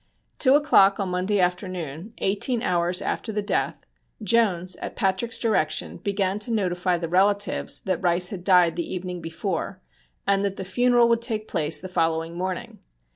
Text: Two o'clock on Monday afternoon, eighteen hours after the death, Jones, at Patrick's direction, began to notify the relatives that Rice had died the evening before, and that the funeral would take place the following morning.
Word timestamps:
Two 0.39 0.55
o'clock 0.55 0.99
on 0.99 1.09
Monday 1.09 1.39
afternoon, 1.39 2.11
eighteen 2.17 2.63
hours 2.63 3.03
after 3.03 3.31
the 3.31 3.43
death, 3.43 3.85
Jones, 4.23 4.75
at 4.77 4.95
Patrick's 4.95 5.37
direction, 5.37 5.97
began 5.97 6.39
to 6.39 6.51
notify 6.51 6.97
the 6.97 7.07
relatives 7.07 7.81
that 7.81 8.01
Rice 8.01 8.29
had 8.29 8.43
died 8.43 8.77
the 8.77 8.93
evening 8.95 9.21
before, 9.21 9.79
and 10.25 10.43
that 10.43 10.55
the 10.55 10.65
funeral 10.65 11.07
would 11.09 11.21
take 11.21 11.47
place 11.47 11.79
the 11.79 11.87
following 11.87 12.35
morning. 12.35 12.79